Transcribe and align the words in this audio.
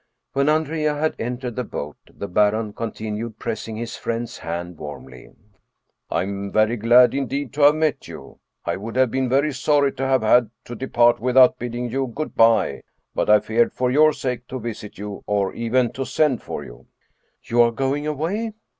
When 0.33 0.49
Andrea 0.49 0.95
had 0.95 1.13
entered 1.19 1.55
the 1.55 1.63
boat 1.63 1.95
the 2.11 2.27
baron 2.27 2.73
continued, 2.73 3.37
pressing 3.37 3.75
his 3.75 3.97
friend's 3.97 4.39
hand 4.39 4.79
warmly," 4.79 5.29
I 6.09 6.23
am 6.23 6.51
very 6.51 6.75
glad 6.75 7.13
indeed 7.13 7.53
to 7.53 7.61
have 7.61 7.73
72 7.73 7.79
Paid 7.79 7.85
Heyse 7.85 7.97
met 8.01 8.07
you. 8.07 8.39
I 8.65 8.77
would 8.77 8.95
have 8.95 9.11
been 9.11 9.29
very 9.29 9.53
sorry 9.53 9.91
to 9.91 10.07
have 10.07 10.23
had 10.23 10.49
to 10.65 10.73
depart 10.73 11.19
without 11.19 11.59
bidding 11.59 11.91
you 11.91 12.07
good 12.07 12.33
by, 12.35 12.81
but 13.13 13.29
I 13.29 13.39
feared 13.41 13.73
for 13.73 13.91
your 13.91 14.11
sake 14.11 14.47
to 14.47 14.59
visit 14.59 14.97
you 14.97 15.21
or 15.27 15.53
even 15.53 15.91
to 15.91 16.03
send 16.03 16.41
for 16.41 16.65
you."" 16.65 16.87
You 17.47 17.61
are 17.61 17.71
going 17.71 18.07
away 18.07 18.53